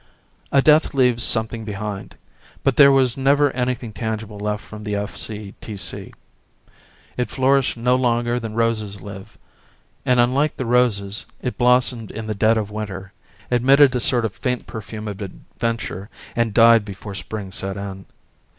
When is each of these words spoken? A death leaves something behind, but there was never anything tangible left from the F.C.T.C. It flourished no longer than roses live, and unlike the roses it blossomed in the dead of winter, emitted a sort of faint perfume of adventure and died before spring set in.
A 0.51 0.63
death 0.63 0.95
leaves 0.95 1.23
something 1.23 1.63
behind, 1.63 2.15
but 2.63 2.75
there 2.75 2.91
was 2.91 3.17
never 3.17 3.51
anything 3.51 3.93
tangible 3.93 4.39
left 4.39 4.65
from 4.65 4.83
the 4.83 4.95
F.C.T.C. 4.95 6.11
It 7.17 7.29
flourished 7.29 7.77
no 7.77 7.95
longer 7.95 8.39
than 8.39 8.55
roses 8.55 8.99
live, 9.01 9.37
and 10.03 10.19
unlike 10.19 10.57
the 10.57 10.65
roses 10.65 11.27
it 11.43 11.55
blossomed 11.55 12.09
in 12.09 12.25
the 12.25 12.33
dead 12.33 12.57
of 12.57 12.71
winter, 12.71 13.13
emitted 13.51 13.95
a 13.95 13.99
sort 13.99 14.25
of 14.25 14.33
faint 14.33 14.65
perfume 14.65 15.07
of 15.07 15.21
adventure 15.21 16.09
and 16.35 16.51
died 16.55 16.83
before 16.83 17.13
spring 17.13 17.51
set 17.51 17.77
in. 17.77 18.07